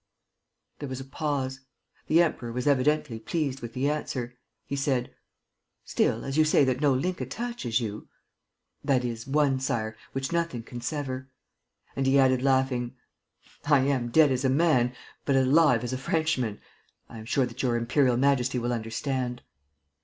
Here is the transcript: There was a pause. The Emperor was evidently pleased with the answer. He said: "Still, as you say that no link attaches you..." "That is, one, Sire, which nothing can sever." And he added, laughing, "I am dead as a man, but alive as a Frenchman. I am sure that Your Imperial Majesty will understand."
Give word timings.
There 0.79 0.89
was 0.89 0.99
a 0.99 1.03
pause. 1.05 1.59
The 2.07 2.23
Emperor 2.23 2.51
was 2.51 2.65
evidently 2.65 3.19
pleased 3.19 3.59
with 3.59 3.73
the 3.73 3.87
answer. 3.87 4.33
He 4.65 4.75
said: 4.75 5.13
"Still, 5.85 6.25
as 6.25 6.39
you 6.39 6.43
say 6.43 6.63
that 6.63 6.81
no 6.81 6.91
link 6.91 7.21
attaches 7.21 7.79
you..." 7.79 8.07
"That 8.83 9.05
is, 9.05 9.27
one, 9.27 9.59
Sire, 9.59 9.95
which 10.13 10.31
nothing 10.31 10.63
can 10.63 10.81
sever." 10.81 11.29
And 11.95 12.07
he 12.07 12.17
added, 12.17 12.41
laughing, 12.41 12.95
"I 13.65 13.81
am 13.81 14.09
dead 14.09 14.31
as 14.31 14.43
a 14.43 14.49
man, 14.49 14.95
but 15.23 15.35
alive 15.35 15.83
as 15.83 15.93
a 15.93 15.99
Frenchman. 15.99 16.59
I 17.07 17.19
am 17.19 17.25
sure 17.25 17.45
that 17.45 17.61
Your 17.61 17.75
Imperial 17.75 18.17
Majesty 18.17 18.57
will 18.57 18.73
understand." 18.73 19.43